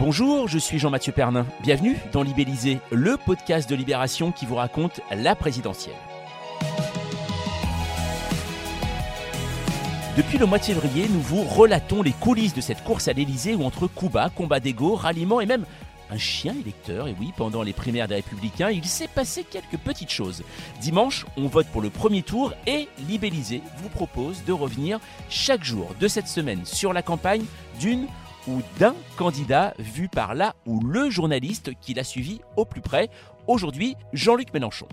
[0.00, 1.46] Bonjour, je suis Jean-Mathieu Pernin.
[1.62, 5.94] Bienvenue dans Libellisé, le podcast de Libération qui vous raconte la présidentielle.
[10.16, 13.54] Depuis le mois de février, nous vous relatons les coulisses de cette course à l'Elysée
[13.54, 15.64] où entre Cuba, combat d'ego, ralliement et même
[16.10, 17.06] un chien électeur.
[17.06, 20.42] Et oui, pendant les primaires des Républicains, il s'est passé quelques petites choses.
[20.80, 24.98] Dimanche, on vote pour le premier tour et Libellisé vous propose de revenir
[25.30, 27.44] chaque jour de cette semaine sur la campagne
[27.78, 28.08] d'une
[28.46, 33.08] ou d'un candidat vu par là ou le journaliste qui l'a suivi au plus près.
[33.46, 34.88] Aujourd'hui, Jean-Luc Mélenchon.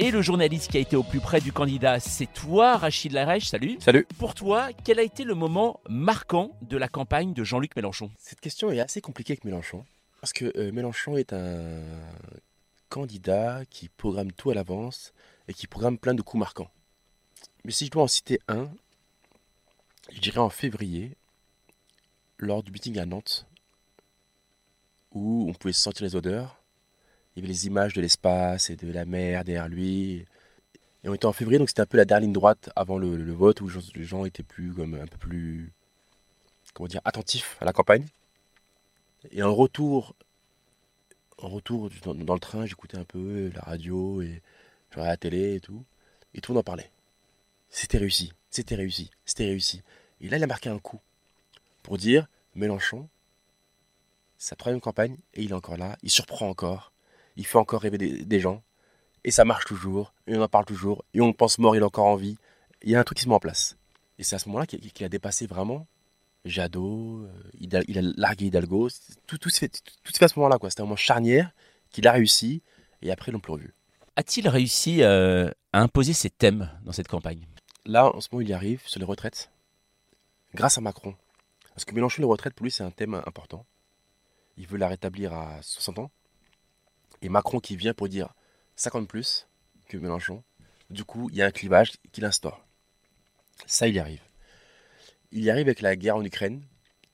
[0.00, 3.46] Et le journaliste qui a été au plus près du candidat, c'est toi, Rachid Larèche.
[3.46, 3.76] Salut.
[3.78, 4.06] Salut.
[4.18, 8.10] Pour toi, quel a été le moment marquant de la campagne de Jean-Luc Mélenchon?
[8.18, 9.84] Cette question est assez compliquée avec Mélenchon.
[10.20, 11.80] Parce que euh, Mélenchon est un
[12.88, 15.12] candidat qui programme tout à l'avance
[15.48, 16.70] et qui programme plein de coups marquants.
[17.64, 18.68] Mais si je dois en citer un,
[20.12, 21.16] je dirais en février,
[22.38, 23.46] lors du meeting à Nantes,
[25.12, 26.60] où on pouvait sentir les odeurs.
[27.34, 30.26] Il y avait les images de l'espace et de la mer derrière lui.
[31.02, 33.32] Et on était en février, donc c'était un peu la dernière ligne droite avant le,
[33.32, 35.72] vote, où les gens étaient plus, comme, un peu plus,
[36.72, 38.06] comment dire, attentifs à la campagne.
[39.30, 40.14] Et en retour,
[41.38, 44.42] en retour dans, le train, j'écoutais un peu la radio et
[44.96, 45.84] la télé et tout.
[46.34, 46.90] Et tout le monde en parlait.
[47.76, 49.82] C'était réussi, c'était réussi, c'était réussi.
[50.20, 51.00] Et là, il a marqué un coup
[51.82, 53.08] pour dire Mélenchon,
[54.38, 56.92] sa troisième campagne, et il est encore là, il surprend encore,
[57.34, 58.62] il fait encore rêver des, gens,
[59.24, 61.84] et ça marche toujours, et on en parle toujours, et on pense mort, il est
[61.84, 62.36] encore en vie.
[62.82, 63.76] Il y a un truc qui se met en place.
[64.20, 65.88] Et c'est à ce moment-là qu'il a dépassé vraiment
[66.44, 67.82] Jadot, euh, il a,
[68.16, 68.88] largué Hidalgo,
[69.26, 70.58] tout, tout, se fait, se à ce moment-là.
[70.68, 71.50] C'était un moment charnière
[71.90, 72.62] qu'il a réussi,
[73.02, 73.74] et après, ils l'ont plus revu.
[74.14, 77.48] A-t-il réussi euh, à imposer ses thèmes dans cette campagne?
[77.86, 79.50] Là, en ce moment, il y arrive sur les retraites,
[80.54, 81.14] grâce à Macron.
[81.74, 83.66] Parce que Mélenchon, les retraites, pour lui, c'est un thème important.
[84.56, 86.10] Il veut la rétablir à 60 ans.
[87.20, 88.32] Et Macron qui vient pour dire
[88.76, 89.46] 50 plus
[89.88, 90.42] que Mélenchon.
[90.90, 92.64] Du coup, il y a un clivage qu'il instaure.
[93.66, 94.22] Ça, il y arrive.
[95.32, 96.62] Il y arrive avec la guerre en Ukraine.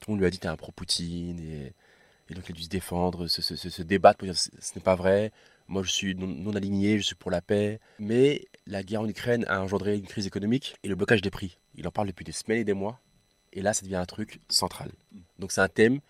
[0.09, 1.41] Monde lui a dit t'es un pro-Poutine.
[1.41, 4.95] Et, donc, il a dû se défendre, se, se- débattre pour dire ce n'est pas
[4.95, 5.33] vrai.
[5.71, 7.79] Moi, je suis non, non aligné, je suis pour la paix.
[8.01, 11.59] Mais la guerre en Ukraine a engendré une crise économique et le blocage des prix.
[11.77, 12.99] Il en parle depuis des semaines et des mois.
[13.53, 14.91] Et là, ça devient un truc central.
[15.39, 16.01] Donc, c'est un thème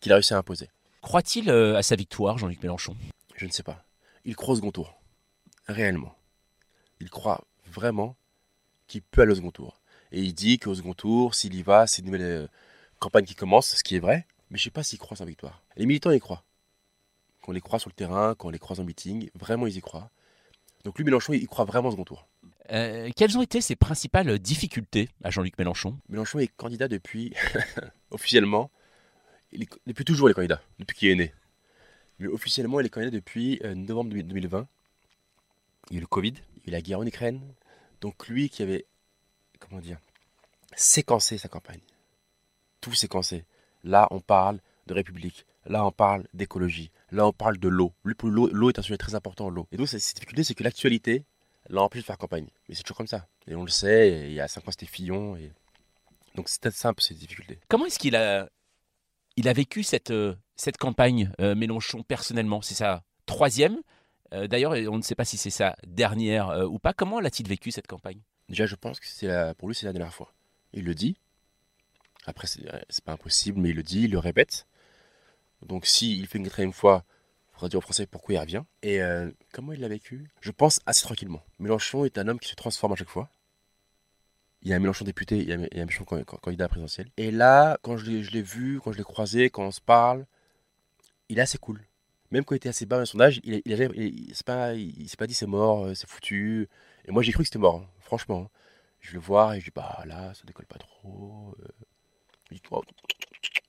[0.00, 0.70] qu'il a réussi à imposer.
[1.02, 2.96] Croit-il euh, à sa victoire, Jean-Luc Mélenchon?
[3.36, 3.84] Je ne sais pas.
[4.24, 4.98] Il croit au second tour.
[5.68, 6.16] Réellement.
[6.98, 8.16] Il croit vraiment
[8.86, 9.78] qu'il peut aller au second tour.
[10.10, 12.46] Et il dit qu'au second tour, s'il y va, c'est une nouvelle euh,
[12.98, 14.26] campagne qui commence, ce qui est vrai.
[14.50, 15.62] Mais je ne sais pas s'il croit à sa victoire.
[15.76, 16.44] Les militants y croient.
[17.42, 19.76] Quand on les croit sur le terrain, quand on les croise en meeting, vraiment ils
[19.76, 20.10] y croient.
[20.84, 22.26] Donc lui, Mélenchon, il croit vraiment au second tour.
[22.70, 25.98] Euh, Quelles ont été ses principales difficultés à Jean-Luc Mélenchon?
[26.08, 27.34] Mélenchon est candidat depuis,
[28.10, 28.70] officiellement,
[29.52, 31.34] il est, depuis toujours il est candidat, depuis qu'il est né.
[32.18, 34.66] Mais officiellement, il est candidat depuis euh, novembre 2020.
[35.90, 37.40] Il y a eu le Covid, il y a eu la guerre en Ukraine.
[38.00, 38.86] Donc lui qui avait,
[39.58, 39.98] comment dire,
[40.74, 41.80] séquencé sa campagne.
[42.80, 43.44] Tout séquencé.
[43.84, 45.46] Là, on parle de République.
[45.66, 46.90] Là, on parle d'écologie.
[47.12, 47.92] Là, on parle de l'eau.
[48.04, 49.68] L'eau, est un sujet très important, l'eau.
[49.70, 51.24] Et donc, cette difficulté, c'est que l'actualité
[51.68, 52.48] l'a empêché de faire campagne.
[52.68, 53.28] Mais c'est toujours comme ça.
[53.46, 55.36] Et on le sait, il y a 5 ans, c'était Fillon.
[55.36, 55.52] Et...
[56.34, 57.58] Donc, c'était simple, ces difficultés.
[57.68, 58.48] Comment est-ce qu'il a,
[59.36, 62.62] il a vécu cette, euh, cette campagne, euh, Mélenchon, personnellement?
[62.62, 63.76] C'est sa troisième.
[64.32, 66.94] Euh, D'ailleurs, on ne sait pas si c'est sa dernière euh, ou pas.
[66.94, 68.20] Comment l'a-t-il vécu cette campagne?
[68.48, 70.32] Déjà, je pense que c'est la- pour lui, c'est la dernière fois.
[70.72, 71.16] Il le dit.
[72.24, 74.66] Après, c'est pas impossible, mais il le dit, il le répète.
[75.66, 77.04] Donc, s'il fait une quatrième fois,
[77.50, 78.62] il faudra dire aux Français pourquoi il revient?
[78.82, 80.30] Et euh, comment il l'a vécu?
[80.40, 81.42] Je pense assez tranquillement.
[81.58, 83.30] Mélenchon est un homme qui se transforme à chaque fois.
[84.62, 87.08] Il y a un Mélenchon député, il y a un Mélenchon can- can- candidat présidentielle.
[87.16, 90.26] Et là, quand je l'ai vu, quand je l'ai croisé, quand on se parle,
[91.28, 91.80] il est assez cool.
[92.30, 95.46] Même quand il était assez bas dans le sondage, il, il, s'est pas, dit c'est
[95.46, 96.68] mort, euh, c'est foutu.
[97.04, 98.50] Et moi, j'ai cru que c'était mort, hein, franchement.
[99.00, 101.54] Je le vois et je dis, bah là, ça décolle pas trop.
[101.60, 101.68] euh.
[102.50, 102.82] Je dis, Oh,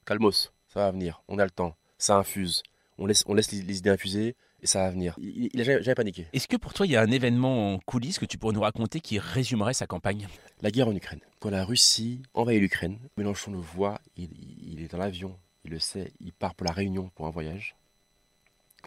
[0.05, 2.63] calmos, ça va venir, on a le temps, ça infuse.
[2.97, 5.15] On laisse, on laisse les, les idées infuser et ça va venir.
[5.19, 6.27] Il, il a jamais, jamais paniqué.
[6.33, 8.61] Est-ce que pour toi, il y a un événement en coulisses que tu pourrais nous
[8.61, 10.27] raconter qui résumerait sa campagne?
[10.61, 11.21] La guerre en Ukraine.
[11.39, 14.29] Quand la Russie envahit l'Ukraine, Mélenchon le voit, il,
[14.61, 17.75] il est dans l'avion, il le sait, il part pour la Réunion pour un voyage.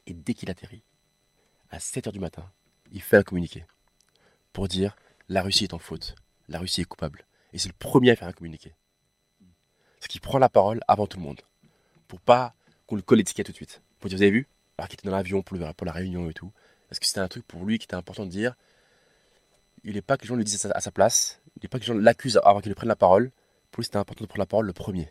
[0.07, 0.83] Et dès qu'il atterrit,
[1.71, 2.51] à 7h du matin,
[2.93, 3.65] il fait un communiqué
[4.53, 4.95] pour dire
[5.29, 6.15] la Russie est en faute,
[6.49, 7.25] la Russie est coupable.
[7.53, 8.75] Et c'est le premier à faire un communiqué.
[9.99, 11.41] Parce qu'il prend la parole avant tout le monde.
[12.09, 12.55] Pour pas
[12.87, 13.83] qu'on le colle l'étiquette tout de suite.
[14.01, 14.49] Pour dire, vous avez vu
[14.79, 16.53] Alors qu'il était dans l'avion pour, pour la réunion et tout.
[16.89, 18.55] Parce que c'était un truc pour lui qui était important de dire.
[19.85, 21.41] Il n'est pas que les gens le disent à sa, à sa place.
[21.57, 23.31] Il n'est pas que les gens l'accusent avant qu'il prenne la parole.
[23.71, 25.11] Pour lui, c'était important de prendre la parole le premier.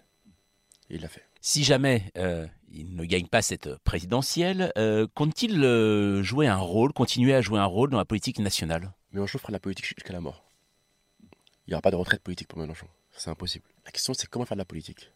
[0.89, 1.23] Et il l'a fait.
[1.41, 6.91] Si jamais euh, il ne gagne pas cette présidentielle, euh, compte-t-il euh, jouer un rôle,
[6.91, 8.91] continuer à jouer un rôle dans la politique nationale?
[9.11, 10.43] Mélenchon fera de la politique jusqu'à la mort.
[11.67, 12.87] Il n'y aura pas de retraite politique pour Mélenchon.
[13.11, 13.65] C'est impossible.
[13.85, 15.11] La question, c'est comment faire de la politique?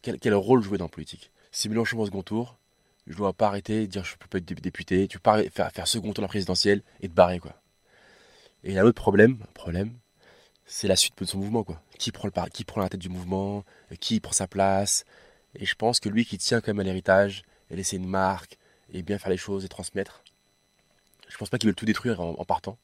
[0.00, 2.58] Quel, rôle jouer dans la politique Si Mélenchon va au second tour,
[3.06, 5.42] je dois pas arrêter de dire je peux pas être dé- député, tu peux pas
[5.50, 7.38] faire, faire second tour de la présidentielle et te barrer.
[7.38, 7.54] quoi.
[8.64, 9.94] Et il y a un autre problème, problème
[10.64, 11.64] c'est la suite de son mouvement.
[11.64, 11.82] quoi.
[11.98, 12.30] Qui prend,
[12.76, 13.64] la tête du mouvement
[14.00, 15.04] Qui prend sa place
[15.54, 18.58] Et je pense que lui qui tient quand même à l'héritage et laisser une marque
[18.92, 20.22] et bien faire les choses et transmettre,
[21.28, 22.78] je pense pas qu'il veut tout détruire en partant.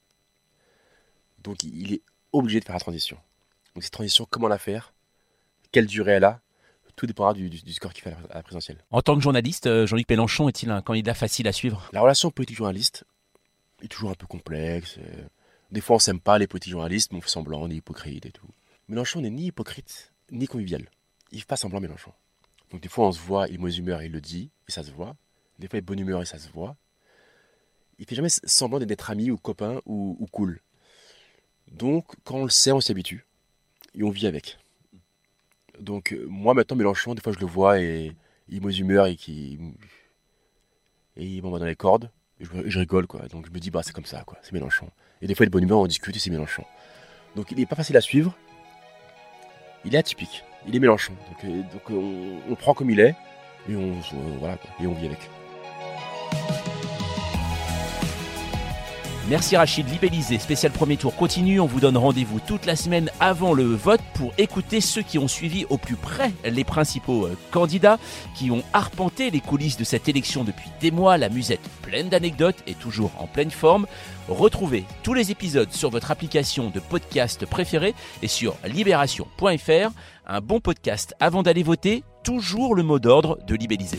[1.43, 2.03] Donc il est
[2.33, 3.19] obligé de faire la transition.
[3.75, 4.93] Donc cette transition, comment la faire?
[5.71, 6.41] Quelle durée elle a?
[6.99, 8.79] Tout dépendra du, du- du score qu'il fait à la, présidentielle.
[8.91, 11.89] En tant que journaliste, euh, Jean-Luc Mélenchon est-il un candidat facile à suivre?
[11.93, 13.05] La relation politique-journaliste
[13.83, 14.97] est toujours un peu complexe.
[14.99, 15.23] euh,
[15.71, 18.27] Des fois on s'aime pas les politiques journalistes, mais on fait semblant, on est hypocrite
[18.27, 18.49] et tout.
[18.89, 20.91] Mélenchon n'est ni hypocrite, ni convivial.
[21.31, 22.13] Il fait pas semblant Mélenchon.
[22.73, 24.83] Donc des fois on se voit, il est mauvaise humeur, il le dit, et ça
[24.83, 25.15] se voit.
[25.61, 26.75] Des fois il est bonne humeur et ça se voit.
[28.01, 30.61] Il fait jamais semblant d'être ami ou copain ou, ou cool.
[31.71, 33.25] Donc quand on le sait, on s'y habitue.
[33.95, 34.59] Et on vit avec.
[35.81, 38.13] Donc euh, moi maintenant Mélenchon, des fois je le vois et
[38.49, 39.59] il mauvaise humeur et qui
[41.17, 42.11] et il m'envoie dans les cordes.
[42.41, 43.27] Et je, rigole quoi.
[43.29, 44.89] Donc je me dis bah c'est comme ça quoi, c'est Mélenchon.
[45.23, 46.65] Et des fois il est de bonne humeur, on discute et c'est Mélenchon.
[47.37, 48.37] Donc il est pas facile à suivre.
[49.85, 50.45] Il est atypique.
[50.67, 51.13] Il est Mélenchon.
[51.43, 53.15] Donc, euh, on, prend comme il est
[53.69, 53.93] et on
[54.41, 55.21] voilà et on vit avec.
[59.29, 61.61] Merci Rachid, libellisé, spécial premier tour continue.
[61.61, 65.29] On vous donne rendez-vous toute la semaine avant le vote pour écouter ceux qui ont
[65.29, 67.99] suivi au plus près les principaux euh, candidats,
[68.35, 71.19] qui ont arpenté les coulisses de cette élection depuis des mois.
[71.19, 73.87] La musette pleine d'anecdotes et toujours en pleine forme.
[74.31, 79.91] Retrouvez tous les épisodes sur votre application de podcast préférée et sur libération.fr.
[80.27, 83.99] Un bon podcast avant d'aller voter, toujours le mot d'ordre de libelliser.